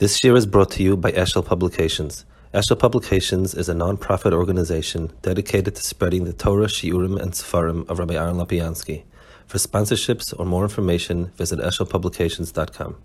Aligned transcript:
This 0.00 0.24
year 0.24 0.34
is 0.34 0.44
brought 0.44 0.72
to 0.72 0.82
you 0.82 0.96
by 0.96 1.12
Eshel 1.12 1.46
Publications. 1.46 2.24
Eshel 2.52 2.76
Publications 2.76 3.54
is 3.54 3.68
a 3.68 3.74
non-profit 3.74 4.32
organization 4.32 5.12
dedicated 5.22 5.76
to 5.76 5.82
spreading 5.84 6.24
the 6.24 6.32
Torah, 6.32 6.66
Shiurim, 6.66 7.16
and 7.22 7.30
Sefarim 7.30 7.88
of 7.88 8.00
Rabbi 8.00 8.14
Aaron 8.14 8.34
Lopiansky. 8.34 9.04
For 9.46 9.58
sponsorships 9.58 10.34
or 10.36 10.46
more 10.46 10.64
information, 10.64 11.26
visit 11.36 11.60
eshelpublications.com. 11.60 12.96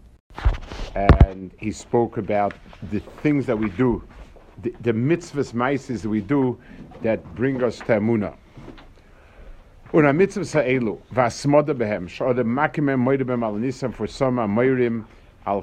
And 1.28 1.52
he 1.60 1.72
spoke 1.72 2.18
about 2.18 2.56
the 2.90 3.02
things 3.22 3.46
that 3.46 3.60
we 3.60 3.70
do, 3.70 4.04
the, 4.64 4.74
the 4.82 4.92
mitzvahs, 4.92 6.02
that 6.02 6.10
we 6.10 6.22
do 6.22 6.60
that 7.04 7.24
bring 7.36 7.64
us 7.64 7.78
to 7.78 8.00
Amunah. 8.00 8.36
Una 9.94 10.12
mitzvah 10.12 10.44
sa'elu, 10.44 11.00
v'asmoda 11.14 11.76
behem, 11.78 12.10
sh'odem 12.10 12.48
makimem 12.48 13.00
moide 13.00 13.28
bem 13.28 13.44
al 13.44 13.54
nisam 13.54 13.94
for 13.94 14.08
some 14.08 14.38
amoirim 14.38 15.06
al 15.46 15.62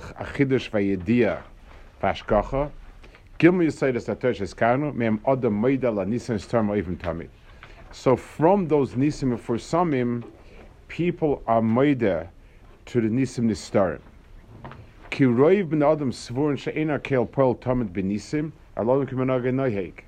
yisaydas 3.61 4.08
atosh 4.08 4.40
moide 5.50 5.94
la 5.94 6.04
nisam 6.04 6.40
storm 6.40 6.68
tamid. 6.96 7.29
So 7.93 8.16
from 8.16 8.68
those 8.68 8.94
nisim 8.94 9.39
for 9.39 9.57
samim, 9.57 10.25
people 10.89 11.43
are 11.46 11.61
moide 11.61 12.29
to 12.86 13.00
the 13.00 13.08
nisim 13.08 13.44
nistarim. 13.44 14.00
Ki 15.11 15.25
roiv 15.25 15.71
ben 15.71 15.80
poel 15.80 17.58
tamid 17.58 17.90
benisim, 17.90 18.52
alon 18.77 19.07
kumenage 19.07 19.52
noihek. 19.52 20.04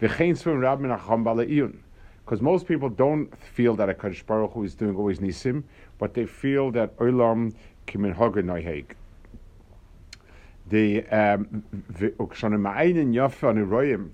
V'chein 0.00 0.62
rab 0.62 0.80
min 0.80 0.90
acham. 0.90 1.76
Because 2.24 2.40
most 2.40 2.68
people 2.68 2.88
don't 2.88 3.36
feel 3.36 3.74
that 3.74 3.90
a 3.90 3.94
Kadosh 3.94 4.24
Baruch 4.24 4.52
Hu 4.52 4.62
is 4.62 4.76
doing 4.76 4.94
always 4.94 5.18
nisim, 5.18 5.64
but 5.98 6.14
they 6.14 6.26
feel 6.26 6.70
that 6.70 6.96
Olam 6.98 7.52
kimen 7.86 8.12
hoge 8.12 8.42
neu 8.42 8.60
heig. 8.62 8.96
De 10.70 11.04
ähm 11.10 11.64
vi 11.88 12.12
ok 12.18 12.34
schon 12.34 12.52
im 12.52 12.66
einen 12.66 13.12
jahr 13.12 13.30
für 13.30 13.50
eine 13.50 13.62
reue 13.62 14.10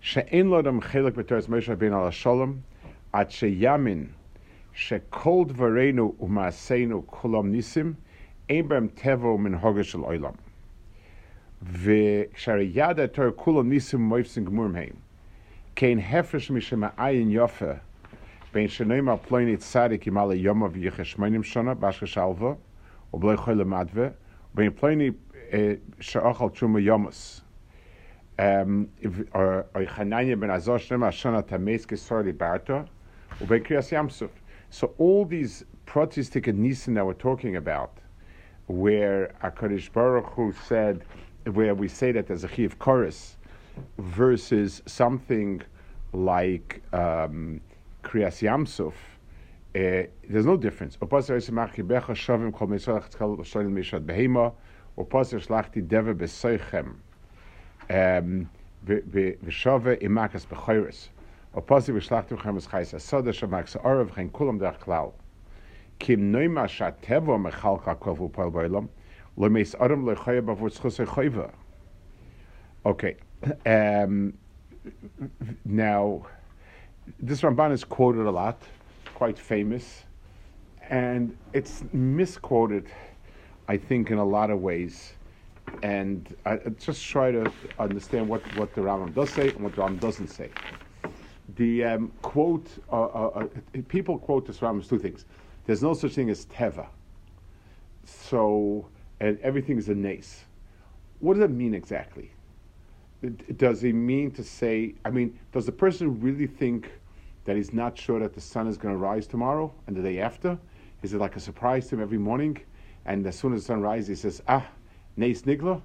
sche 0.00 0.20
in 0.30 0.50
lot 0.50 0.66
am 0.66 0.80
khilak 0.80 1.14
betes 1.14 1.48
mesha 1.48 1.74
bin 1.74 1.92
ala 1.92 2.12
shalom 2.12 2.62
at 3.12 3.32
she 3.32 3.48
yamin 3.48 4.08
she 4.72 5.00
cold 5.10 5.52
vareno 5.56 6.14
u 6.20 6.24
um 6.24 6.34
ma 6.34 6.48
seno 6.50 7.02
kolom 7.02 7.50
nisim 7.50 7.96
embem 8.48 8.88
tevo 8.90 9.38
min 9.38 9.54
hoge 9.54 9.84
shel 9.84 10.04
oilam. 10.04 10.36
Ve 11.62 12.28
shar 12.34 12.58
yada 12.58 13.08
ter 13.08 13.32
kolom 13.32 13.68
nisim 13.68 14.00
moifsin 14.00 14.44
gmurm 14.44 14.74
heim. 14.74 14.96
Kein 15.74 16.00
hefresh 16.00 16.50
mishem 16.50 16.90
ein 16.98 17.30
yofer 17.30 17.80
bin 18.52 18.68
shnoym 18.68 19.12
a 19.12 19.16
ploinit 19.16 19.60
sadik 19.60 20.06
im 20.06 20.16
ale 20.16 20.36
yechesh 20.36 21.18
meinem 21.18 21.42
shona 21.42 21.74
bashe 21.74 22.06
shalva 22.06 22.56
bloy 23.12 23.36
khole 23.36 23.64
madve. 23.64 24.14
Ben 24.54 24.70
ploini 24.70 25.14
shachal 26.00 26.54
chuma 26.54 26.82
yomus 26.82 27.42
um 28.38 28.88
or 29.32 29.66
ay 29.74 29.84
khananye 29.84 30.38
ben 30.38 30.50
azosh 30.50 30.88
nema 30.88 31.10
shona 31.10 31.46
tames 31.46 31.86
ke 31.86 31.96
sorli 31.96 32.36
barto 32.36 32.84
ben 33.48 33.64
so 34.70 34.94
all 34.98 35.24
these 35.24 35.64
protestic 35.86 36.46
nissen 36.54 36.94
that 36.94 37.06
we're 37.06 37.14
talking 37.14 37.56
about 37.56 37.98
where 38.66 39.34
Akadish 39.42 39.92
Baruch 39.92 40.26
Hu 40.34 40.52
said 40.66 41.04
where 41.52 41.74
we 41.74 41.86
say 41.86 42.12
that 42.12 42.26
there's 42.26 42.44
a 42.44 42.48
chiv 42.48 42.78
chorus 42.78 43.36
versus 43.98 44.82
something 44.86 45.62
like 46.12 46.82
um, 46.92 47.60
Yamsuf, 48.02 48.94
uh, 49.76 50.06
there's 50.26 50.46
no 50.46 50.56
difference. 50.56 50.96
Opasar 50.96 51.36
Yisimach 51.36 51.74
Yibecha 51.74 52.14
Shavim 52.14 52.50
Kol 52.50 52.68
Behema, 54.00 54.52
Shlachti 54.96 55.86
Deve 55.86 56.14
Besoichem, 56.14 56.96
Imakas 60.00 60.46
Bechoyres, 60.46 61.08
V'shlachti 61.54 62.38
V'chem 62.38 62.58
Sa'arav 63.68 64.14
Chen 64.14 64.30
Kulam 64.30 65.12
Kim 65.98 66.32
Noima 66.32 66.66
Kol 68.00 68.16
V'upal 68.16 68.50
Ba'olam, 68.50 68.88
Lo 69.36 69.48
Meis 69.50 69.74
Adam 69.78 70.06
Lo 70.06 70.14
Choya 70.14 70.40
Bavur 70.40 70.70
Tzchus 70.72 71.04
Choyva. 71.06 71.50
Okay. 72.86 73.16
Um, 73.66 74.32
now, 75.66 76.24
this 77.20 77.42
Ramban 77.42 77.72
is 77.72 77.84
quoted 77.84 78.24
a 78.26 78.30
lot, 78.30 78.62
quite 79.16 79.38
famous, 79.38 80.04
and 80.90 81.34
it's 81.54 81.82
misquoted, 81.94 82.86
I 83.66 83.78
think, 83.78 84.10
in 84.10 84.18
a 84.18 84.24
lot 84.24 84.50
of 84.50 84.60
ways. 84.60 85.14
And 85.82 86.36
I 86.44 86.52
I 86.52 86.68
just 86.78 87.02
try 87.02 87.30
to 87.30 87.50
understand 87.78 88.28
what, 88.28 88.42
what 88.58 88.74
the 88.74 88.82
Ramban 88.82 89.14
does 89.14 89.30
say 89.30 89.48
and 89.48 89.60
what 89.64 89.74
the 89.74 89.80
Ramban 89.80 90.00
doesn't 90.00 90.28
say. 90.28 90.50
The 91.56 91.84
um, 91.84 92.12
quote, 92.20 92.68
uh, 92.92 93.04
uh, 93.04 93.28
uh, 93.38 93.46
people 93.88 94.18
quote 94.18 94.46
this 94.46 94.58
Ramban 94.58 94.80
as 94.82 94.88
two 94.88 94.98
things. 94.98 95.24
There's 95.64 95.82
no 95.82 95.94
such 95.94 96.12
thing 96.12 96.28
as 96.28 96.44
teva. 96.44 96.86
So, 98.04 98.86
and 99.18 99.40
everything 99.40 99.78
is 99.78 99.88
a 99.88 99.94
nace. 99.94 100.44
What 101.20 101.34
does 101.34 101.40
that 101.40 101.54
mean 101.62 101.72
exactly? 101.72 102.32
does 103.56 103.80
he 103.80 103.92
mean 103.92 104.30
to 104.30 104.44
say, 104.44 104.94
I 105.06 105.10
mean, 105.10 105.38
does 105.50 105.64
the 105.64 105.72
person 105.72 106.20
really 106.20 106.46
think 106.46 106.90
that 107.46 107.56
he's 107.56 107.72
not 107.72 107.96
sure 107.96 108.20
that 108.20 108.34
the 108.34 108.40
sun 108.40 108.66
is 108.66 108.76
going 108.76 108.94
to 108.94 108.98
rise 108.98 109.26
tomorrow 109.26 109.72
and 109.86 109.96
the 109.96 110.02
day 110.02 110.20
after? 110.20 110.58
Is 111.02 111.14
it 111.14 111.18
like 111.18 111.36
a 111.36 111.40
surprise 111.40 111.88
to 111.88 111.94
him 111.94 112.02
every 112.02 112.18
morning? 112.18 112.58
And 113.06 113.26
as 113.26 113.38
soon 113.38 113.54
as 113.54 113.62
the 113.62 113.66
sun 113.66 113.80
rises, 113.80 114.08
he 114.08 114.14
says, 114.14 114.42
ah, 114.48 114.66
neis 115.16 115.42
nigla? 115.42 115.80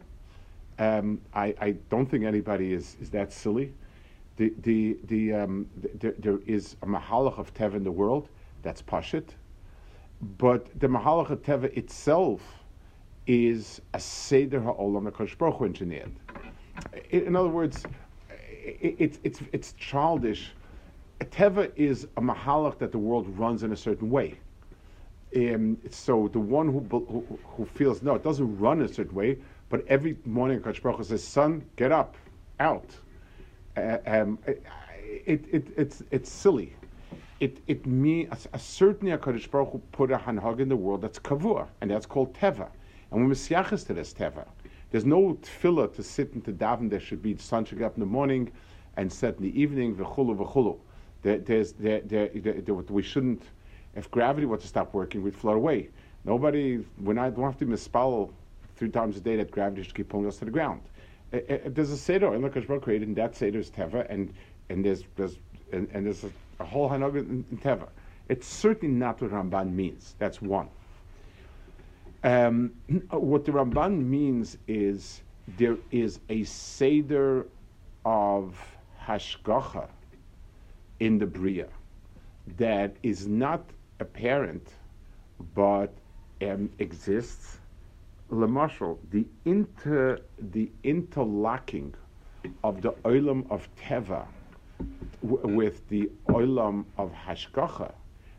Um, 0.79 1.21
I, 1.33 1.55
I 1.61 1.71
don't 1.89 2.09
think 2.09 2.25
anybody 2.25 2.73
is, 2.73 2.97
is 3.01 3.09
that 3.11 3.31
silly. 3.31 3.73
The, 4.37 4.53
the, 4.63 4.97
the, 5.05 5.33
um, 5.33 5.67
the, 5.99 6.15
there 6.19 6.39
is 6.45 6.75
a 6.81 6.85
mahalach 6.85 7.37
of 7.37 7.53
Teva 7.53 7.75
in 7.75 7.83
the 7.83 7.91
world, 7.91 8.27
that's 8.63 8.81
Pashit. 8.81 9.29
But 10.37 10.67
the 10.79 10.87
mahalach 10.87 11.29
of 11.29 11.41
Teva 11.43 11.65
itself 11.77 12.41
is 13.27 13.81
a 13.93 13.99
Seder 13.99 14.59
HaOlam 14.59 15.09
HaKadosh 15.11 15.37
Baruch 15.37 15.61
engineered 15.61 16.11
in 17.09 17.35
other 17.35 17.49
words, 17.49 17.83
it's 18.63 19.19
it's 19.23 19.41
it's 19.51 19.73
childish. 19.73 20.51
Teva 21.25 21.71
is 21.75 22.07
a 22.17 22.21
mahalach 22.21 22.77
that 22.79 22.91
the 22.91 22.97
world 22.97 23.27
runs 23.37 23.63
in 23.63 23.71
a 23.71 23.77
certain 23.77 24.09
way. 24.09 24.39
Um, 25.35 25.77
so 25.89 26.27
the 26.27 26.39
one 26.39 26.67
who, 26.67 26.79
who, 26.89 27.39
who 27.45 27.65
feels 27.65 28.01
no, 28.01 28.15
it 28.15 28.23
doesn't 28.23 28.57
run 28.57 28.81
a 28.81 28.87
certain 28.87 29.15
way, 29.15 29.37
but 29.69 29.85
every 29.87 30.17
morning 30.25 30.59
Kadosh 30.59 30.81
Baruch 30.81 30.97
Hu 30.97 31.03
says, 31.05 31.23
"Son, 31.23 31.63
get 31.77 31.91
up, 31.91 32.15
out." 32.59 32.89
Uh, 33.77 33.97
um, 34.05 34.39
it, 34.45 35.45
it, 35.51 35.67
it's 35.77 36.03
it's 36.11 36.29
silly. 36.29 36.75
It 37.39 37.59
it 37.67 37.85
means 37.85 38.47
a, 38.51 38.59
certainly 38.59 39.13
a 39.13 39.17
Kadosh 39.17 39.49
Baruch 39.49 39.71
Hu 39.71 39.81
put 39.93 40.11
a 40.11 40.17
hanhag 40.17 40.59
in 40.59 40.67
the 40.67 40.75
world 40.75 41.01
that's 41.01 41.19
kavua, 41.19 41.67
and 41.79 41.89
that's 41.89 42.05
called 42.05 42.33
teva, 42.33 42.67
and 43.11 43.21
when 43.21 43.27
we're 43.29 43.35
to 43.35 43.93
this 43.93 44.13
teva. 44.13 44.45
There's 44.91 45.05
no 45.05 45.37
tefillah 45.41 45.95
to 45.95 46.03
sit 46.03 46.33
and 46.33 46.43
to 46.43 46.51
daven. 46.51 46.89
There 46.89 46.99
should 46.99 47.21
be 47.21 47.31
the 47.31 47.41
sun 47.41 47.63
should 47.63 47.77
get 47.77 47.85
up 47.85 47.93
in 47.95 48.01
the 48.01 48.05
morning 48.05 48.51
and 48.97 49.11
set 49.11 49.37
in 49.37 49.43
the 49.43 49.59
evening. 49.59 49.95
V'chulu 49.95 50.35
v'chulu. 50.35 50.77
There, 51.21 51.37
there's 51.37 51.73
there, 51.73 52.01
there, 52.01 52.29
there, 52.29 52.73
we 52.73 53.03
shouldn't. 53.03 53.43
If 53.95 54.09
gravity 54.09 54.45
were 54.45 54.57
to 54.57 54.67
stop 54.67 54.93
working, 54.93 55.21
we'd 55.21 55.35
float 55.35 55.57
away. 55.57 55.89
Nobody. 56.25 56.85
Not. 56.97 57.35
Don't 57.35 57.45
have 57.45 57.57
to 57.59 57.65
misspell 57.65 58.31
three 58.75 58.89
times 58.89 59.17
a 59.17 59.19
day 59.19 59.35
that 59.35 59.51
gravity 59.51 59.83
should 59.83 59.93
keep 59.93 60.09
pulling 60.09 60.27
us 60.27 60.37
to 60.37 60.45
the 60.45 60.51
ground. 60.51 60.81
It, 61.31 61.45
it, 61.49 61.75
there's 61.75 61.91
a 61.91 61.97
seder 61.97 62.33
in 62.33 62.41
Lukash 62.41 62.81
created, 62.81 63.07
and 63.07 63.17
that 63.17 63.35
seder 63.35 63.59
is 63.59 63.69
teva, 63.69 64.09
and 64.09 64.33
and 64.69 64.83
there's 64.83 65.03
there's 65.15 65.37
and, 65.71 65.87
and 65.93 66.05
there's 66.05 66.23
a, 66.23 66.31
a 66.59 66.65
whole 66.65 66.89
hanag 66.89 67.17
in, 67.17 67.45
in 67.51 67.57
teva. 67.57 67.87
It's 68.29 68.47
certainly 68.47 68.93
not 68.93 69.21
what 69.21 69.31
Ramban 69.31 69.73
means. 69.73 70.15
That's 70.17 70.41
one. 70.41 70.69
Um, 72.23 72.71
what 73.09 73.45
the 73.45 73.51
Ramban 73.51 74.05
means 74.05 74.57
is 74.67 75.21
there 75.57 75.77
is 75.91 76.19
a 76.29 76.43
seder 76.43 77.45
of 78.05 78.57
hashgacha 79.05 79.87
in 81.01 81.17
the 81.17 81.25
bria 81.25 81.67
that 82.57 82.95
is 83.01 83.27
not 83.27 83.63
apparent 83.99 84.75
but 85.55 85.91
um, 86.43 86.69
exists. 86.79 87.57
Lemashal, 88.31 88.97
the 89.09 89.25
inter 89.45 90.19
the 90.53 90.71
interlocking 90.83 91.93
of 92.63 92.81
the 92.81 92.91
olam 93.03 93.49
of 93.51 93.67
teva 93.75 94.25
w- 95.21 95.55
with 95.57 95.87
the 95.89 96.09
olam 96.29 96.85
of 96.97 97.11
hashgacha. 97.11 97.91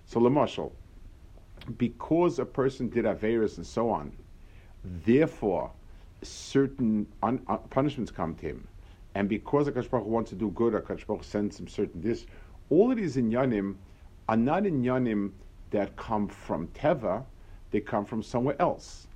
So 0.06 0.20
lemashal, 0.20 0.72
because 1.76 2.38
a 2.38 2.44
person 2.44 2.88
did 2.88 3.04
Averis 3.04 3.56
and 3.58 3.66
so 3.66 3.90
on, 3.90 4.12
therefore 5.04 5.70
certain 6.22 7.06
un, 7.22 7.42
uh, 7.48 7.56
punishments 7.56 8.10
come 8.10 8.34
to 8.36 8.46
him. 8.46 8.68
And 9.14 9.28
because 9.28 9.68
Akash 9.68 9.90
Baruch 9.90 10.06
wants 10.06 10.30
to 10.30 10.36
do 10.36 10.50
good, 10.52 10.72
Akash 10.72 11.06
Baruch 11.06 11.24
sends 11.24 11.60
him 11.60 11.68
certain 11.68 12.00
this. 12.00 12.24
All 12.70 12.90
of 12.90 12.96
these 12.96 13.16
inyanim 13.16 13.76
are 14.28 14.36
not 14.36 14.62
inyanim 14.64 15.32
that 15.70 15.96
come 15.96 16.28
from 16.28 16.68
Teva, 16.68 17.24
they 17.70 17.80
come 17.80 18.04
from 18.04 18.22
somewhere 18.22 18.60
else. 18.60 19.06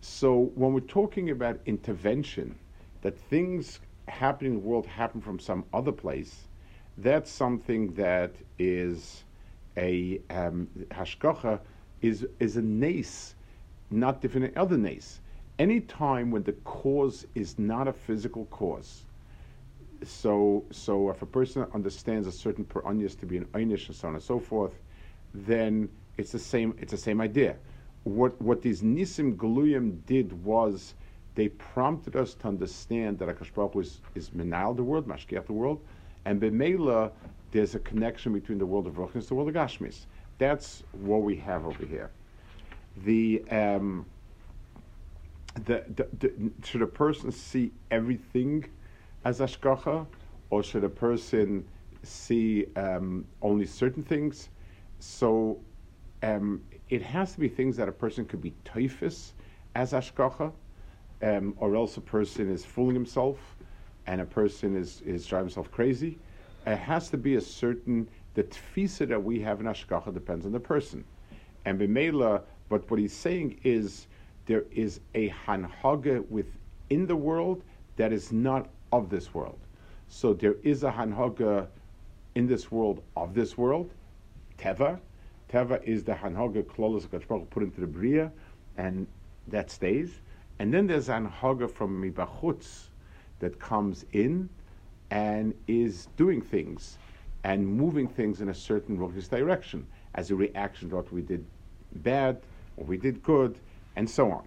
So 0.00 0.50
when 0.54 0.72
we're 0.72 0.80
talking 0.80 1.30
about 1.30 1.60
intervention, 1.66 2.58
that 3.02 3.18
things 3.18 3.80
happening 4.08 4.54
in 4.54 4.60
the 4.60 4.66
world 4.66 4.86
happen 4.86 5.20
from 5.20 5.38
some 5.38 5.64
other 5.72 5.92
place, 5.92 6.48
that's 6.98 7.30
something 7.30 7.92
that 7.94 8.34
is 8.58 9.24
a 9.76 10.20
um, 10.30 10.68
is 12.02 12.26
is 12.40 12.56
a 12.56 12.62
nace, 12.62 13.34
not 13.90 14.20
different 14.20 14.54
than 14.54 14.62
other 14.62 14.78
nace. 14.78 15.20
Any 15.58 15.80
time 15.80 16.30
when 16.30 16.42
the 16.42 16.52
cause 16.52 17.26
is 17.34 17.58
not 17.58 17.88
a 17.88 17.92
physical 17.92 18.46
cause, 18.46 19.04
so 20.04 20.64
so 20.70 21.10
if 21.10 21.22
a 21.22 21.26
person 21.26 21.66
understands 21.74 22.26
a 22.26 22.32
certain 22.32 22.64
peronius 22.64 23.18
to 23.20 23.26
be 23.26 23.36
an 23.36 23.46
einish 23.46 23.86
and 23.88 23.96
so 23.96 24.08
on 24.08 24.14
and 24.14 24.22
so 24.22 24.38
forth, 24.38 24.74
then 25.34 25.88
it's 26.16 26.32
the 26.32 26.38
same. 26.38 26.74
It's 26.80 26.92
the 26.92 26.98
same 26.98 27.20
idea. 27.20 27.56
What 28.04 28.40
what 28.40 28.62
these 28.62 28.82
nisim 28.82 29.36
galuyim 29.36 30.04
did 30.06 30.44
was 30.44 30.94
they 31.34 31.48
prompted 31.48 32.16
us 32.16 32.34
to 32.34 32.48
understand 32.48 33.18
that 33.18 33.28
Akash 33.28 33.52
Baruch 33.52 33.76
is 33.76 34.00
is 34.14 34.30
menal 34.30 34.74
the 34.76 34.82
world, 34.82 35.06
mashkiach 35.06 35.46
the 35.46 35.52
world, 35.52 35.80
and 36.24 36.40
b'meila 36.40 37.12
there's 37.52 37.74
a 37.74 37.78
connection 37.78 38.32
between 38.32 38.58
the 38.58 38.66
world 38.66 38.86
of 38.86 38.94
Ruchnis 38.94 39.14
and 39.14 39.28
the 39.28 39.34
world 39.34 39.48
of 39.48 39.54
Gashmis. 39.54 40.06
That's 40.38 40.82
what 40.92 41.22
we 41.22 41.36
have 41.36 41.64
over 41.64 41.86
here. 41.86 42.10
The, 43.04 43.44
um, 43.50 44.06
the, 45.64 45.84
the, 45.94 46.08
the, 46.18 46.52
should 46.64 46.82
a 46.82 46.86
person 46.86 47.32
see 47.32 47.72
everything 47.90 48.66
as 49.26 49.40
ashkacha, 49.40 50.06
or 50.50 50.62
should 50.62 50.84
a 50.84 50.88
person 50.88 51.66
see 52.02 52.66
um, 52.76 53.24
only 53.42 53.66
certain 53.66 54.02
things? 54.02 54.48
So 55.00 55.58
um, 56.22 56.62
it 56.88 57.02
has 57.02 57.32
to 57.34 57.40
be 57.40 57.48
things 57.48 57.76
that 57.76 57.88
a 57.88 57.92
person 57.92 58.24
could 58.24 58.40
be 58.40 58.54
typhus 58.64 59.34
as 59.74 59.92
ashkacha, 59.92 60.52
um, 61.22 61.54
or 61.58 61.74
else 61.74 61.96
a 61.96 62.00
person 62.00 62.50
is 62.50 62.64
fooling 62.64 62.94
himself 62.94 63.38
and 64.06 64.20
a 64.20 64.24
person 64.24 64.76
is, 64.76 65.00
is 65.02 65.26
driving 65.26 65.46
himself 65.46 65.70
crazy 65.70 66.18
it 66.66 66.78
has 66.78 67.10
to 67.10 67.16
be 67.16 67.36
a 67.36 67.40
certain 67.40 68.08
the 68.34 68.42
tfisa 68.42 69.08
that 69.08 69.22
we 69.22 69.40
have 69.40 69.60
in 69.60 69.66
ashkacha 69.66 70.12
depends 70.12 70.44
on 70.44 70.52
the 70.52 70.60
person, 70.60 71.04
and 71.64 71.80
b'meila. 71.80 72.42
But 72.68 72.90
what 72.90 72.98
he's 72.98 73.14
saying 73.14 73.60
is 73.62 74.08
there 74.46 74.64
is 74.72 75.00
a 75.14 75.30
hanhaga 75.46 76.28
within 76.28 77.06
the 77.06 77.16
world 77.16 77.62
that 77.96 78.12
is 78.12 78.32
not 78.32 78.68
of 78.92 79.10
this 79.10 79.34
world. 79.34 79.58
So 80.08 80.32
there 80.32 80.56
is 80.62 80.84
a 80.84 80.90
hanhaga 80.90 81.66
in 82.34 82.46
this 82.46 82.70
world 82.70 83.02
of 83.16 83.34
this 83.34 83.56
world, 83.56 83.90
teva. 84.58 85.00
Teva 85.50 85.82
is 85.84 86.04
the 86.04 86.12
hanhaga 86.12 86.62
klolos 86.62 87.08
put 87.50 87.62
into 87.62 87.80
the 87.80 87.86
bria, 87.86 88.30
and 88.76 89.06
that 89.48 89.70
stays. 89.70 90.20
And 90.58 90.72
then 90.72 90.86
there's 90.86 91.08
an 91.08 91.28
hanhaga 91.28 91.70
from 91.70 92.02
mibachutz 92.02 92.88
that 93.38 93.58
comes 93.58 94.04
in 94.12 94.48
and 95.10 95.54
is 95.66 96.08
doing 96.16 96.40
things 96.40 96.98
and 97.44 97.66
moving 97.66 98.08
things 98.08 98.40
in 98.40 98.48
a 98.48 98.54
certain 98.54 98.98
religious 98.98 99.28
direction 99.28 99.86
as 100.16 100.30
a 100.30 100.34
reaction 100.34 100.88
to 100.90 100.96
what 100.96 101.12
we 101.12 101.22
did 101.22 101.44
bad 101.96 102.40
or 102.76 102.84
we 102.84 102.96
did 102.96 103.22
good, 103.22 103.58
and 103.96 104.08
so 104.08 104.30
on. 104.30 104.44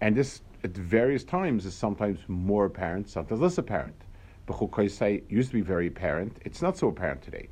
And 0.00 0.14
this 0.14 0.40
at 0.64 0.70
various 0.70 1.24
times 1.24 1.66
is 1.66 1.74
sometimes 1.74 2.20
more 2.28 2.66
apparent, 2.66 3.08
sometimes 3.08 3.40
less 3.40 3.58
apparent. 3.58 3.96
B'chukoisai 4.46 5.22
used 5.28 5.50
to 5.50 5.54
be 5.54 5.60
very 5.60 5.88
apparent. 5.88 6.36
It's 6.44 6.62
not 6.62 6.76
so 6.78 6.88
apparent 6.88 7.22
today. 7.22 7.48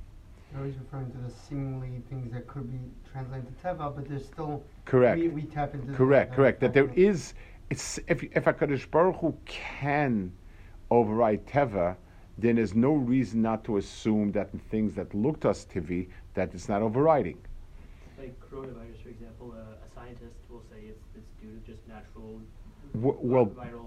You're 0.53 0.61
always 0.61 0.77
referring 0.79 1.11
to 1.11 1.19
the 1.19 1.31
seemingly 1.31 2.03
things 2.09 2.33
that 2.33 2.47
could 2.47 2.71
be 2.71 2.79
translated 3.11 3.47
to 3.61 3.67
teva, 3.67 3.95
but 3.95 4.09
there's 4.09 4.25
still 4.25 4.63
correct. 4.85 5.21
We, 5.21 5.29
we 5.29 5.43
tap 5.43 5.75
into 5.75 5.93
correct, 5.93 6.35
correct. 6.35 6.61
That 6.61 6.73
there 6.73 6.91
is. 6.95 7.35
It's 7.71 7.99
if 8.07 8.23
if 8.23 8.45
Hakadosh 8.45 8.89
Baruch 8.91 9.17
Hu 9.17 9.37
can 9.47 10.33
override 10.91 11.45
teva, 11.47 11.97
then 12.39 12.57
there's 12.57 12.75
no 12.75 12.93
reason 12.93 13.43
not 13.43 13.65
to 13.65 13.79
assume 13.79 14.31
that 14.33 14.51
in 14.53 14.61
things 14.61 14.95
that 14.95 15.13
look 15.13 15.41
to 15.41 15.51
us 15.51 15.67
teva, 15.67 16.07
that 16.35 16.55
it's 16.55 16.69
not 16.69 16.83
overriding. 16.83 17.39
Like 18.17 18.39
coronavirus, 18.41 19.03
for 19.03 19.09
example, 19.09 19.55
uh, 19.57 19.85
a 19.85 19.95
scientist 19.95 20.37
will 20.49 20.63
say 20.71 20.83
it's, 20.87 21.03
it's 21.17 21.33
due 21.43 21.59
to 21.59 21.67
just 21.67 21.87
natural 21.89 22.41
w- 22.94 23.18
well, 23.22 23.46
viral. 23.46 23.86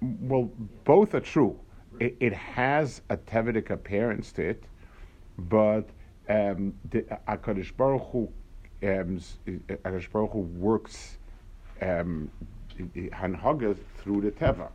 Well, 0.00 0.50
yeah. 0.58 0.66
both 0.84 1.14
are 1.14 1.20
true. 1.20 1.58
It, 1.98 2.16
it, 2.20 2.32
has 2.32 3.00
a 3.08 3.16
tevidic 3.16 3.70
appearance 3.70 4.30
to 4.32 4.50
it, 4.50 4.64
but 5.38 5.88
um, 6.28 6.74
the 6.90 7.02
Akadosh 7.26 7.74
Baruch 7.74 8.02
Hu, 8.12 8.28
um, 8.82 9.20
Baruch 10.12 10.32
Hu 10.32 10.38
works 10.38 11.16
um, 11.80 12.30
through 14.02 14.20
the 14.20 14.30
teva. 14.30 14.68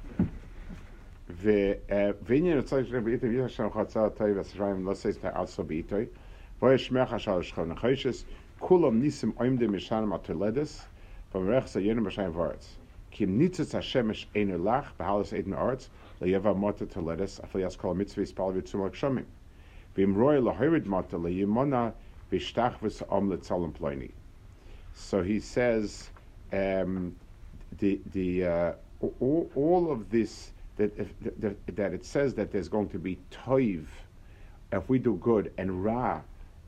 ועניין 2.21 2.57
רוצה 2.57 2.83
שרבי 2.83 3.17
תביא 3.17 3.47
שם 3.47 3.67
חצה 3.69 4.09
תאי 4.09 4.39
וסריים 4.39 4.85
לא 4.85 4.93
סייס 4.93 5.17
תעשו 5.17 5.63
ביטוי 5.63 6.05
ויש 6.61 6.91
מחש 6.91 7.29
שכון 7.41 7.71
החשס 7.71 8.25
כולם 8.59 8.99
ניסים 8.99 9.31
עומדים 9.35 9.73
משנם 9.73 10.13
התולדס 10.13 10.85
ומרך 11.35 11.67
זה 11.67 11.81
ינו 11.81 12.03
בשיים 12.03 12.35
וארץ 12.35 12.77
Kim 13.16 13.38
hashemesh 13.38 14.26
lach 14.34 15.32
eden 15.32 15.54
arts 15.54 15.88
leyeva 16.20 16.54
mota 16.54 16.84
to 16.84 17.00
let 17.00 17.22
us 17.22 17.40
kol 17.78 17.94
shomim 17.94 19.24
v'im 19.96 20.84
mota 20.84 21.16
leyimona 21.16 21.94
om. 23.08 24.08
So 24.92 25.22
he 25.22 25.40
says 25.40 26.10
um, 26.52 27.16
the 27.78 27.98
the 28.12 28.44
uh, 28.44 28.72
all, 29.00 29.50
all, 29.54 29.90
of 29.90 30.10
this 30.10 30.52
that, 30.76 30.92
if, 30.98 31.08
that 31.40 31.56
that 31.74 31.94
it 31.94 32.04
says 32.04 32.34
that 32.34 32.52
there's 32.52 32.68
going 32.68 32.90
to 32.90 32.98
be 32.98 33.18
toiv 33.30 33.86
if 34.72 34.90
we 34.90 34.98
do 34.98 35.14
good 35.22 35.54
and 35.56 35.82
ra 35.82 36.20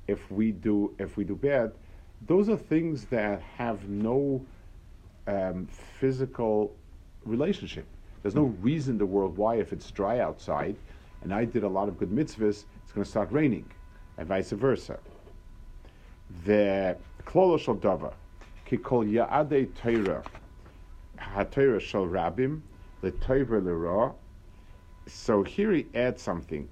if 0.06 0.30
we 0.30 0.52
do 0.52 0.94
if 0.98 1.18
we 1.18 1.24
do 1.24 1.36
bad. 1.36 1.72
Those 2.26 2.48
are 2.48 2.56
things 2.56 3.04
that 3.06 3.42
have 3.42 3.86
no 3.86 4.46
um, 5.28 5.66
physical 6.00 6.74
relationship. 7.24 7.86
There's 8.22 8.34
no 8.34 8.54
reason 8.62 8.94
in 8.94 8.98
the 8.98 9.06
world 9.06 9.36
why 9.36 9.56
if 9.56 9.72
it's 9.72 9.90
dry 9.90 10.18
outside 10.20 10.76
and 11.22 11.32
I 11.32 11.44
did 11.44 11.64
a 11.64 11.68
lot 11.68 11.88
of 11.88 11.98
good 11.98 12.10
mitzvahs, 12.10 12.64
it's 12.82 12.92
going 12.92 13.04
to 13.04 13.10
start 13.10 13.30
raining, 13.32 13.70
and 14.16 14.28
vice 14.28 14.50
versa. 14.50 14.98
The 16.44 16.96
klolo 17.24 17.58
shel 17.58 17.76
dava, 17.76 18.14
kikol 18.66 19.10
yaadei 19.10 19.74
Torah, 19.74 20.22
ha 21.18 21.44
Torah 21.44 21.80
shel 21.80 22.06
rabim, 22.06 22.60
the 23.00 23.12
toiver 23.12 23.64
lera. 23.64 24.12
So 25.06 25.42
here 25.42 25.72
he 25.72 25.86
adds 25.94 26.22
something. 26.22 26.68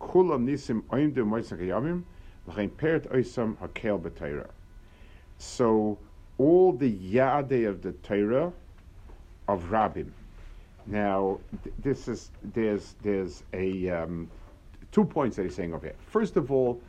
Kulam 0.00 0.46
nisim 0.46 0.82
oimdu 0.84 1.18
moisak 1.18 1.60
l'chein 1.60 2.70
peret 2.70 3.10
oisam 3.12 3.56
hakel. 3.58 4.48
So 5.38 5.98
all 6.40 6.72
the 6.72 6.92
yade 7.14 7.68
of 7.68 7.82
the 7.82 7.92
Torah 7.92 8.52
of 9.48 9.62
Rabbim. 9.64 10.10
Now, 10.86 11.38
th- 11.62 11.74
this 11.78 12.08
is 12.08 12.30
there's 12.54 12.94
there's 13.02 13.42
a 13.52 13.90
um, 13.90 14.30
two 14.92 15.04
points 15.04 15.36
that 15.36 15.44
he's 15.44 15.54
saying 15.54 15.74
over 15.74 15.86
here. 15.86 15.96
First 16.06 16.36
of 16.36 16.50
all, 16.50 16.80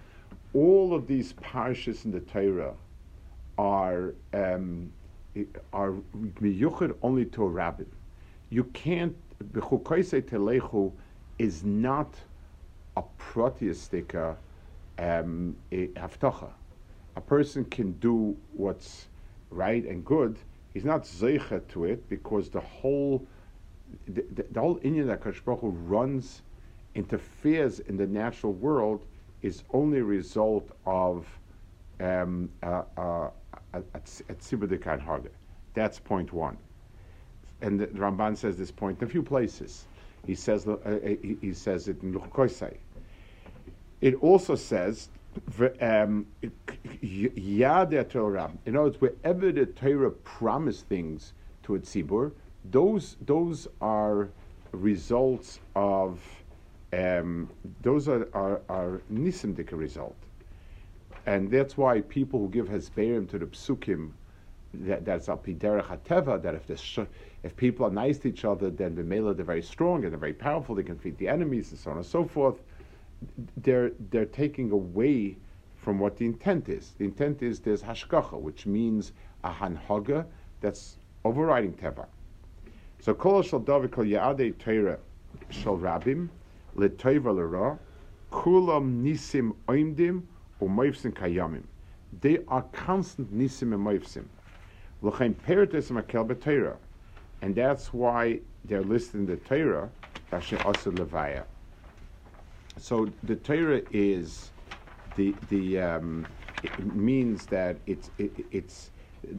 all 0.54 0.94
of 0.94 1.08
these 1.08 1.34
parshas 1.34 2.06
in 2.06 2.12
the 2.12 2.22
Torah 2.22 2.74
are 3.58 4.14
um, 4.34 4.92
are 5.74 5.94
miyuchad 6.42 6.96
only 7.02 7.26
to 7.26 7.44
a 7.44 7.48
rabbin 7.48 7.88
you 8.52 8.66
can't, 8.66 9.16
B'chukoise 9.54 10.22
Telechu 10.22 10.92
is 11.40 11.64
not 11.64 12.14
a 12.96 13.02
proteistic 13.18 14.14
um. 15.00 15.56
A 17.16 17.22
person 17.26 17.66
can 17.66 17.94
do 17.94 18.38
what's 18.54 19.08
right 19.52 19.86
and 19.86 20.04
good. 20.04 20.38
He's 20.74 20.86
not 20.86 21.04
zeicha 21.04 21.68
to 21.70 21.86
it 21.86 22.10
because 22.10 22.50
the 22.50 22.62
whole 22.62 23.28
the, 24.08 24.24
the, 24.34 24.46
the 24.52 24.60
whole 24.60 24.80
Indian 24.84 25.08
that 25.08 25.22
Baruch 25.22 25.60
runs, 25.62 26.42
interferes 26.96 27.80
in 27.82 27.98
the 27.98 28.08
natural 28.08 28.54
world 28.54 29.06
is 29.42 29.64
only 29.74 30.00
a 30.00 30.04
result 30.04 30.70
of 30.86 31.28
um, 32.00 32.50
a, 32.64 32.84
a, 32.98 33.32
That's 35.74 36.00
point 36.00 36.32
one 36.32 36.58
and 37.62 37.80
the 37.80 37.88
Ramban 37.88 38.36
says 38.36 38.58
this 38.58 38.72
point 38.72 39.00
in 39.00 39.08
a 39.08 39.10
few 39.10 39.24
places. 39.24 39.86
He 40.26 40.36
says 40.36 40.68
uh, 40.68 40.74
uh 40.74 41.00
he, 41.04 41.38
he, 41.42 41.54
says 41.54 41.88
it 41.88 42.02
in 42.04 42.14
Luchkoisai. 42.14 42.76
It 44.02 44.16
also 44.22 44.56
says 44.56 45.10
um, 45.82 46.26
Yad 47.04 48.10
Torah. 48.10 48.52
In 48.66 48.76
other 48.76 48.86
words, 48.86 49.02
wherever 49.02 49.52
the 49.52 49.66
Torah 49.66 50.12
promised 50.12 50.88
things 50.88 51.34
to 51.64 51.76
a 51.76 51.80
tzibur, 51.80 52.32
those 52.66 53.18
those 53.22 53.68
are 53.82 54.30
results 54.72 55.60
of 55.76 56.20
um, 56.94 57.50
those 57.82 58.08
are 58.08 58.28
are, 58.34 58.62
are 58.70 59.02
nisimdika 59.12 59.74
result, 59.74 60.16
and 61.26 61.50
that's 61.50 61.78
why 61.78 62.02
people 62.02 62.40
who 62.40 62.50
give 62.50 62.68
hesperim 62.68 63.30
to 63.30 63.40
the 63.40 63.46
psukim 63.46 64.12
that, 64.74 65.06
that's 65.06 65.30
al 65.30 65.38
piderech 65.38 65.86
hateva, 65.86 66.42
that 66.42 66.56
if, 66.56 66.80
sh- 66.80 67.00
if 67.44 67.56
people 67.56 67.86
are 67.86 67.92
nice 67.92 68.18
to 68.20 68.30
each 68.30 68.46
other, 68.46 68.70
then 68.70 68.96
the 68.96 69.04
mela 69.04 69.34
they're 69.34 69.46
very 69.46 69.62
strong 69.62 70.04
and 70.04 70.12
they're 70.12 70.20
very 70.20 70.34
powerful, 70.34 70.76
they 70.76 70.84
can 70.84 70.96
defeat 70.96 71.18
the 71.18 71.28
enemies 71.28 71.72
and 71.72 71.80
so 71.80 71.92
on 71.92 71.98
and 71.98 72.06
so 72.06 72.26
forth. 72.26 72.62
They're, 73.58 73.92
they're 74.10 74.26
taking 74.26 74.72
away 74.72 75.38
from 75.76 76.00
what 76.00 76.18
the 76.18 76.26
intent 76.26 76.70
is. 76.70 76.94
The 76.98 77.06
intent 77.06 77.42
is 77.42 77.60
there's 77.60 77.82
hashgacha, 77.82 78.40
which 78.40 78.66
means 78.66 79.14
a 79.44 79.52
hanhaga 79.52 80.26
that's 80.60 80.98
overriding 81.26 81.74
teva. 81.74 82.06
So 83.00 83.14
kol 83.14 83.42
shal 83.42 83.60
david 83.60 83.92
kol 83.92 84.06
yaadei 84.06 84.54
teira 84.54 85.00
shal 85.50 85.78
rabim 85.78 86.30
letoiva 86.76 87.36
lera 87.36 87.80
kulam 88.32 89.04
nisim 89.04 89.56
oimdim 89.68 90.22
u'moifsim 90.62 91.14
kayamim. 91.14 91.64
They 92.22 92.40
are 92.48 92.64
constant 92.74 93.34
nisim 93.36 93.74
and 93.74 93.86
moifsim. 93.86 94.26
L'chein 95.02 95.34
peritis 95.34 95.90
makel 95.90 96.28
b'teira. 96.28 96.76
And 97.42 97.56
that's 97.56 97.92
why 97.92 98.40
they're 98.66 98.84
listed 98.84 99.22
in 99.22 99.26
the 99.26 99.38
Torah, 99.38 99.90
Asher 100.32 100.58
Asur 100.58 100.96
Levaya. 100.96 101.46
So 102.78 103.10
the 103.24 103.36
Torah 103.36 103.82
is 103.92 104.52
the 105.16 105.36
the 105.50 105.80
um, 105.80 106.26
means 106.80 107.46
that 107.48 107.78
it's 107.86 108.10
it, 108.18 108.46
it's 108.52 108.92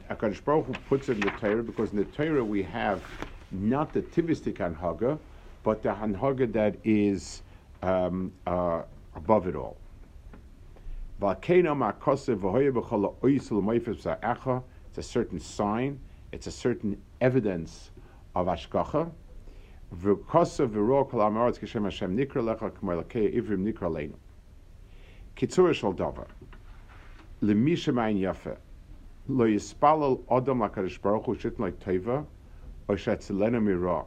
Hakadosh 0.09 0.43
Baruch 0.43 0.67
Hu 0.67 0.73
puts 0.87 1.09
it 1.09 1.13
in 1.13 1.21
the 1.21 1.31
Torah 1.31 1.63
because 1.63 1.91
in 1.91 1.97
the 1.97 2.05
Torah 2.05 2.43
we 2.43 2.63
have 2.63 3.03
not 3.51 3.93
the 3.93 4.01
tivistic 4.01 4.57
hanhaga, 4.57 5.19
but 5.63 5.83
the 5.83 5.89
hanhaga 5.89 6.51
that 6.53 6.75
is 6.83 7.41
um, 7.81 8.31
uh, 8.47 8.83
above 9.15 9.47
it 9.47 9.55
all. 9.55 9.77
It's 11.19 11.49
a 14.97 15.03
certain 15.03 15.39
sign. 15.39 15.99
It's 16.31 16.47
a 16.47 16.51
certain 16.51 17.01
evidence 17.21 17.91
of 18.35 18.47
ashkacha. 18.47 19.11
V'kosav 19.93 20.69
v'ro 20.69 21.07
kol 21.07 21.19
amaretz 21.19 21.59
kishem 21.59 21.83
Hashem 21.83 22.17
nikra 22.17 22.41
lecha 22.41 22.71
k'mar 22.71 23.03
lakei 23.03 23.35
ivrim 23.35 23.63
nikra 23.63 23.89
leinu. 23.89 24.15
Kitzur 25.35 25.73
shel 25.73 25.93
davar. 25.93 26.27
Lemi 27.41 27.73
shemayin 27.73 28.19
yafe. 28.19 28.57
Lo 29.27 29.45
yispalal 29.45 30.23
odom 30.25 30.67
lakarish 30.67 30.99
baruch 30.99 31.25
hu 31.25 31.35
shitn 31.35 31.59
like 31.59 31.79
teva, 31.79 32.25
o 32.89 32.93
shetzilenu 32.93 33.61
mira. 33.61 34.03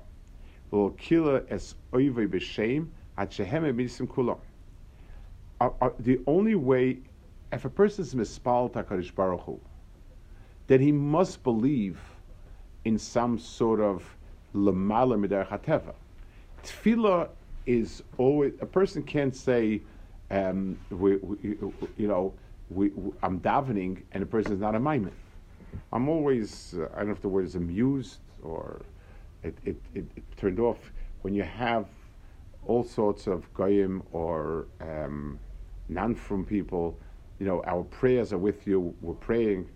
Lo 0.72 0.90
kila 0.90 1.42
es 1.48 1.76
oivei 1.92 2.26
b'shem 2.26 2.88
at 3.16 3.32
shehem 3.32 3.62
emisim 3.62 4.08
kulam. 4.08 4.38
The 6.00 6.20
only 6.26 6.56
way, 6.56 6.98
if 7.52 7.64
a 7.64 7.70
person 7.70 8.02
is 8.02 8.14
mispal 8.14 8.72
takarish 8.72 9.14
baruch 9.14 9.42
hu, 9.42 9.60
then 10.66 10.80
he 10.80 10.90
must 10.90 11.44
believe 11.44 12.00
in 12.84 12.98
some 12.98 13.38
sort 13.38 13.80
of 13.80 14.15
lamala 14.56 15.16
midar 15.16 15.46
hateva. 15.46 15.94
Tefillah 16.64 17.28
is 17.66 18.02
always 18.18 18.54
a 18.60 18.66
person 18.66 19.02
can't 19.02 19.34
say, 19.34 19.82
um, 20.30 20.78
we, 20.90 21.16
we, 21.16 21.36
you 21.96 22.08
know, 22.08 22.32
we, 22.70 22.90
I'm 23.22 23.40
davening 23.40 24.02
and 24.12 24.22
a 24.22 24.26
person 24.26 24.52
is 24.52 24.60
not 24.60 24.74
a 24.74 24.80
maimin. 24.80 25.12
I'm 25.92 26.08
always, 26.08 26.74
uh, 26.78 26.88
I 26.94 26.98
don't 26.98 27.08
know 27.08 27.12
if 27.12 27.22
the 27.22 27.28
word 27.28 27.44
is 27.44 27.54
amused 27.54 28.18
or 28.42 28.82
it, 29.42 29.56
it, 29.64 29.76
it, 29.94 30.04
it, 30.16 30.36
turned 30.36 30.58
off 30.58 30.92
when 31.22 31.34
you 31.34 31.42
have 31.42 31.86
all 32.66 32.82
sorts 32.82 33.26
of 33.26 33.52
goyim 33.54 34.02
or 34.12 34.66
um, 34.80 35.38
non 35.88 36.14
from 36.14 36.44
people. 36.44 36.98
You 37.38 37.46
know, 37.46 37.62
our 37.66 37.84
prayers 37.84 38.32
are 38.32 38.38
with 38.38 38.66
you. 38.66 38.94
We're 39.02 39.14
praying, 39.14 39.68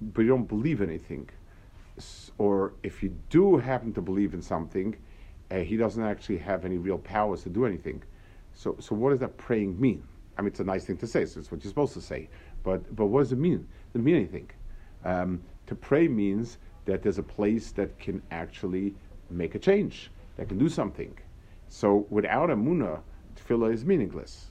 but 0.00 0.22
you 0.22 0.28
don't 0.28 0.48
believe 0.48 0.80
anything 0.80 1.28
or 2.38 2.74
if 2.82 3.02
you 3.02 3.14
do 3.28 3.56
happen 3.56 3.92
to 3.94 4.02
believe 4.02 4.34
in 4.34 4.42
something, 4.42 4.96
uh, 5.50 5.56
he 5.56 5.76
doesn't 5.76 6.02
actually 6.02 6.38
have 6.38 6.64
any 6.64 6.78
real 6.78 6.98
powers 6.98 7.42
to 7.42 7.48
do 7.48 7.66
anything. 7.66 8.02
So, 8.54 8.76
so 8.78 8.94
what 8.94 9.10
does 9.10 9.20
that 9.20 9.36
praying 9.36 9.80
mean? 9.80 10.02
I 10.36 10.42
mean, 10.42 10.48
it's 10.48 10.60
a 10.60 10.64
nice 10.64 10.84
thing 10.84 10.96
to 10.98 11.06
say, 11.06 11.24
so 11.26 11.40
it's 11.40 11.50
what 11.50 11.62
you're 11.62 11.70
supposed 11.70 11.94
to 11.94 12.00
say. 12.00 12.28
But, 12.62 12.94
but 12.94 13.06
what 13.06 13.20
does 13.20 13.32
it 13.32 13.38
mean? 13.38 13.66
It 13.68 13.92
doesn't 13.92 14.04
mean 14.04 14.16
anything. 14.16 14.50
Um, 15.04 15.42
to 15.66 15.74
pray 15.74 16.08
means 16.08 16.58
that 16.84 17.02
there's 17.02 17.18
a 17.18 17.22
place 17.22 17.72
that 17.72 17.98
can 17.98 18.22
actually 18.30 18.94
make 19.28 19.54
a 19.54 19.58
change, 19.58 20.10
that 20.36 20.48
can 20.48 20.58
do 20.58 20.68
something. 20.68 21.16
So 21.68 22.06
without 22.10 22.50
a 22.50 22.56
munah, 22.56 23.00
tefillah 23.36 23.72
is 23.72 23.84
meaningless. 23.84 24.46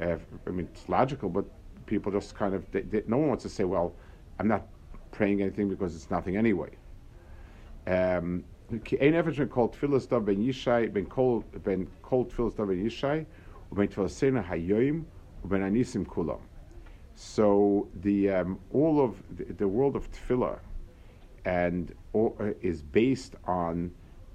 Uh, 0.00 0.16
I 0.46 0.50
mean, 0.50 0.68
it's 0.72 0.88
logical, 0.88 1.28
but 1.28 1.44
people 1.86 2.12
just 2.12 2.34
kind 2.34 2.54
of, 2.54 2.70
they, 2.70 2.82
they, 2.82 3.02
no 3.06 3.16
one 3.16 3.28
wants 3.28 3.42
to 3.44 3.48
say, 3.48 3.64
well, 3.64 3.94
I'm 4.38 4.48
not 4.48 4.66
praying 5.16 5.42
anything 5.42 5.68
because 5.68 5.96
it's 5.96 6.10
nothing 6.10 6.36
anyway. 6.36 6.70
Um. 7.86 8.44
So 8.68 8.78
the 18.02 18.30
um, 18.30 18.58
all 18.72 19.00
of 19.00 19.22
the, 19.36 19.44
the, 19.44 19.68
world 19.68 19.96
of 19.96 20.10
Tefillah 20.10 20.58
and 21.44 21.94
uh, 22.14 22.28
is 22.60 22.82
based 22.82 23.36
on 23.44 23.92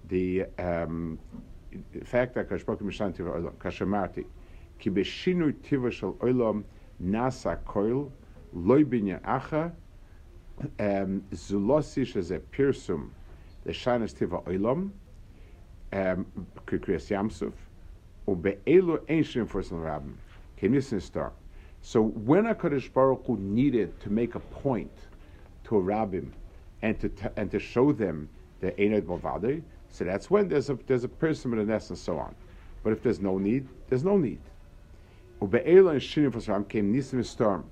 the 0.08 0.46
um, 0.58 1.20
fact 2.06 2.34
that 2.36 2.50
Kashbok 2.50 2.82
Mishan 2.82 3.14
Tiva 3.14 3.36
Olam 3.36 3.54
Kashamarti 3.56 4.24
Ki 4.80 4.90
Beshinu 4.90 5.52
Tiva 5.62 5.92
Shel 5.92 6.14
Olam 6.14 6.64
Nasa 7.04 7.58
Koil 7.66 8.10
Loy 8.54 8.86
Binya 8.86 9.20
Acha 9.24 9.74
Zulosish 10.60 12.16
as 12.16 12.32
a 12.32 12.40
Pirsum 12.40 13.12
the 13.64 13.72
Shanas 13.72 14.14
Tiva 14.14 14.44
Oilam, 14.46 14.92
um, 15.94 16.26
Kriyas 16.66 17.10
Yamsuf, 17.10 17.54
Ube'elu 18.28 19.04
Ancient 19.10 19.50
First 19.50 19.72
Rabbim, 19.72 20.16
Kenisn 20.60 21.02
Star. 21.02 21.32
So 21.82 22.02
when 22.02 22.46
HaKadosh 22.46 22.92
Baruch 22.94 23.26
Hu 23.26 23.38
needed 23.38 24.00
to 24.02 24.10
make 24.10 24.36
a 24.36 24.40
point 24.40 24.92
to 25.66 25.78
a 25.78 25.82
rabbim 25.82 26.32
and 26.82 27.00
to 27.00 27.10
t- 27.10 27.28
and 27.36 27.50
to 27.52 27.60
show 27.60 27.92
them 27.92 28.30
the 28.60 28.72
Einad 28.74 29.04
Bavadei, 29.04 29.64
so 29.90 30.06
that's 30.06 30.30
when 30.30 30.48
there's 30.48 30.70
a 30.70 30.76
there's 30.88 31.04
a 31.04 31.10
person 31.10 31.52
with 31.52 31.60
a 31.60 31.66
nest 31.66 31.90
and 31.90 31.98
so 31.98 32.18
on. 32.18 32.36
But 32.84 32.94
if 32.94 33.02
there's 33.04 33.20
no 33.20 33.38
need, 33.38 33.68
there's 33.90 34.04
no 34.04 34.18
need. 34.18 34.42
Ube'elu 35.42 35.92
and 35.92 36.02
Shinim 36.02 36.34
First 36.34 36.48
Rabbim 36.48 36.70
came 36.70 36.94
Nisim. 36.94 37.64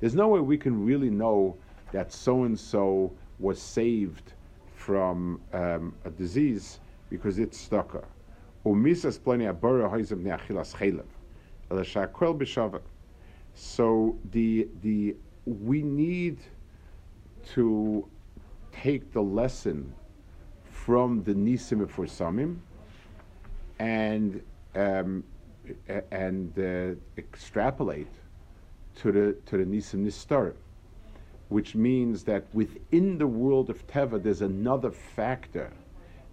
There's 0.00 0.14
no 0.14 0.28
way 0.28 0.40
we 0.40 0.58
can 0.58 0.84
really 0.84 1.10
know 1.10 1.56
that 1.92 2.12
so 2.12 2.44
and 2.44 2.58
so 2.58 3.12
was 3.38 3.60
saved 3.60 4.32
from 4.74 5.40
um, 5.52 5.94
a 6.04 6.10
disease 6.10 6.80
because 7.10 7.38
it's 7.38 7.58
stuck. 7.58 8.04
So 13.54 14.18
the 14.30 14.68
the 14.80 15.16
we 15.44 15.82
need 15.82 16.38
to 17.54 18.08
take 18.72 19.12
the 19.12 19.22
lesson 19.22 19.92
from 20.64 21.22
the 21.24 21.34
nisim 21.34 21.88
for 21.90 22.06
samim 22.06 22.58
and 23.78 24.42
um, 24.74 25.22
and 26.10 26.58
uh, 26.58 26.94
extrapolate 27.18 28.08
to 28.96 29.12
the 29.12 29.36
to 29.46 29.56
the 29.58 29.64
Nisim 29.64 30.04
Nistarim, 30.06 30.54
which 31.48 31.74
means 31.74 32.24
that 32.24 32.44
within 32.52 33.18
the 33.18 33.26
world 33.26 33.70
of 33.70 33.86
Teva, 33.86 34.22
there's 34.22 34.42
another 34.42 34.90
factor 34.90 35.72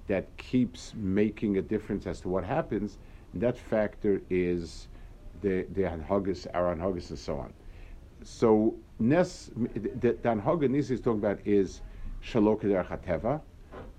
that 0.07 0.25
keeps 0.37 0.93
making 0.95 1.57
a 1.57 1.61
difference 1.61 2.07
as 2.07 2.19
to 2.21 2.29
what 2.29 2.43
happens, 2.43 2.97
and 3.33 3.41
that 3.41 3.57
factor 3.57 4.21
is 4.29 4.87
the 5.41 5.65
the 5.73 5.83
Anhagas, 5.83 6.47
our 6.53 6.71
and 6.71 7.01
so 7.01 7.37
on. 7.37 7.53
So 8.23 8.75
Nes, 8.99 9.51
the, 9.55 10.17
the 10.21 10.29
Anhaga 10.29 10.69
Nisi 10.69 10.95
is 10.95 10.99
talking 10.99 11.19
about 11.19 11.39
is 11.45 11.81
Shalok 12.23 12.61
Hateva. 12.63 13.41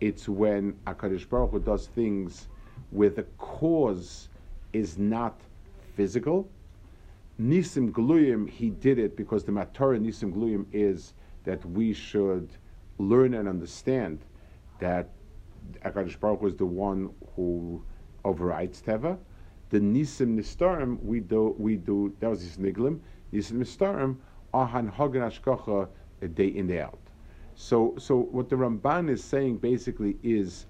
It's 0.01 0.29
when 0.29 0.73
Akadosh 0.87 1.29
Baruch 1.29 1.53
Hu 1.53 1.61
does 1.61 1.87
things 1.87 2.49
where 2.91 3.11
the 3.11 3.23
cause 3.39 4.30
is 4.73 4.99
not 4.99 5.41
physical, 5.95 6.49
Nisim 7.41 7.91
Gluyim, 7.91 8.49
he 8.49 8.71
did 8.71 8.99
it 8.99 9.17
because 9.17 9.45
the 9.45 9.53
Matorah 9.53 9.99
Nisim 9.99 10.33
Gluyim 10.35 10.67
is 10.73 11.15
that 11.45 11.65
we 11.65 11.95
should 11.95 12.51
learn 12.99 13.33
and 13.35 13.49
understand 13.49 14.21
that 14.79 15.09
Akadosh 15.85 16.21
Baruch 16.21 16.43
was 16.43 16.55
the 16.55 16.67
one 16.67 17.11
who 17.35 17.83
overrides 18.25 18.83
Teva. 18.83 19.19
The 19.71 19.81
Nisim 19.81 20.39
Nistarim, 20.39 21.03
we 21.03 21.21
do, 21.21 21.55
we 21.59 21.77
do, 21.77 22.15
that 22.21 22.29
was 22.29 22.43
his 22.43 22.59
Niglim. 22.59 23.01
Nisim 23.33 23.53
Nistarim, 23.53 24.17
Ahan 24.53 24.89
Hagan 24.89 25.23
Ashkacha, 25.23 25.89
a 26.21 26.29
day 26.29 26.49
in, 26.49 26.67
day 26.67 26.81
out. 26.81 26.99
So, 27.55 27.95
so 27.99 28.17
what 28.17 28.51
the 28.51 28.57
Ramban 28.57 29.09
is 29.09 29.23
saying 29.25 29.59
basically 29.59 30.17
is 30.23 30.67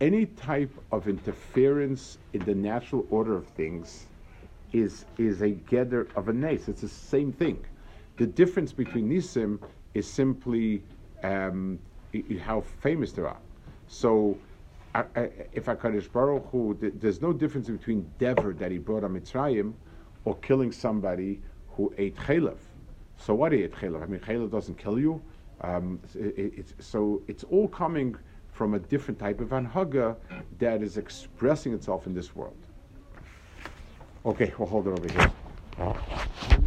any 0.00 0.26
type 0.26 0.72
of 0.92 1.08
interference 1.08 2.18
in 2.32 2.44
the 2.44 2.54
natural 2.54 3.06
order 3.10 3.36
of 3.36 3.46
things 3.48 4.06
is 4.72 5.04
is 5.18 5.42
a 5.42 5.50
gather 5.50 6.08
of 6.16 6.28
a 6.28 6.32
nace. 6.32 6.68
It's 6.68 6.80
the 6.80 6.88
same 6.88 7.32
thing. 7.32 7.64
The 8.16 8.26
difference 8.26 8.72
between 8.72 9.08
nisim 9.08 9.60
is 9.94 10.10
simply 10.10 10.82
um, 11.22 11.78
how 12.40 12.60
famous 12.60 13.12
they 13.12 13.22
are. 13.22 13.38
So, 13.86 14.36
I, 14.94 15.04
I, 15.16 15.30
if 15.52 15.66
Hakadosh 15.66 16.10
Baruch 16.10 16.46
Hu, 16.50 16.76
th- 16.80 16.94
there's 16.96 17.20
no 17.20 17.32
difference 17.32 17.68
between 17.68 18.10
dever 18.18 18.52
that 18.54 18.70
he 18.70 18.78
brought 18.78 19.04
on 19.04 19.14
Mitzrayim, 19.18 19.74
or 20.24 20.36
killing 20.36 20.72
somebody 20.72 21.40
who 21.70 21.92
ate 21.98 22.16
chalev. 22.16 22.56
So 23.16 23.34
what 23.34 23.52
ate 23.52 23.72
chalev? 23.72 24.02
I 24.02 24.06
mean, 24.06 24.20
chalev 24.20 24.50
doesn't 24.50 24.76
kill 24.78 24.98
you. 24.98 25.22
Um, 25.60 26.00
it- 26.14 26.54
it's, 26.56 26.74
so 26.80 27.22
it's 27.28 27.44
all 27.44 27.68
coming 27.68 28.16
from 28.54 28.74
a 28.74 28.78
different 28.78 29.18
type 29.18 29.40
of 29.40 29.48
anhaga 29.48 30.16
that 30.58 30.80
is 30.80 30.96
expressing 30.96 31.74
itself 31.74 32.06
in 32.06 32.14
this 32.14 32.34
world. 32.34 32.56
Okay, 34.24 34.54
we'll 34.56 34.68
hold 34.68 34.86
it 34.86 34.98
over 34.98 35.12
here. 35.12 36.64